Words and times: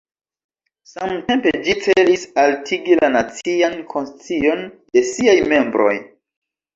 Samtempe 0.91 1.51
ĝi 1.65 1.75
celis 1.83 2.23
altigi 2.43 2.97
la 2.99 3.09
nacian 3.15 3.75
konscion 3.91 4.65
de 4.97 5.05
siaj 5.11 5.37
membroj. 5.53 5.93